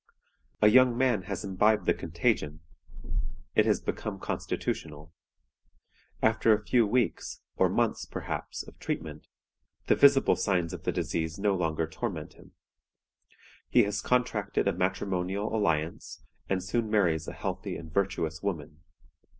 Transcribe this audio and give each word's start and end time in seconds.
"A 0.63 0.67
young 0.67 0.97
man 0.97 1.21
has 1.29 1.43
imbibed 1.45 1.85
the 1.85 1.93
contagion; 1.93 2.61
it 3.53 3.67
has 3.67 3.79
become 3.79 4.19
constitutional. 4.19 5.13
After 6.23 6.51
a 6.51 6.65
few 6.65 6.87
weeks, 6.87 7.41
or 7.55 7.69
months 7.69 8.05
perhaps, 8.07 8.63
of 8.67 8.79
treatment, 8.79 9.27
the 9.85 9.93
visible 9.93 10.35
signs 10.35 10.73
of 10.73 10.85
the 10.85 10.91
disease 10.91 11.37
no 11.37 11.53
longer 11.55 11.85
torment 11.85 12.33
him. 12.33 12.53
He 13.69 13.83
has 13.83 14.01
contracted 14.01 14.67
a 14.67 14.73
matrimonial 14.73 15.55
alliance, 15.55 16.23
and 16.49 16.63
soon 16.63 16.89
marries 16.89 17.27
a 17.27 17.33
healthy 17.33 17.75
and 17.77 17.93
virtuous 17.93 18.41
woman. 18.41 18.79